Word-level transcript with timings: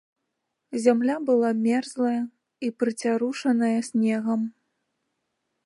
Зямля 0.85 1.17
была 1.27 1.51
мерзлая 1.65 2.23
і 2.67 2.71
прыцярушаная 2.79 3.77
снегам. 3.91 4.41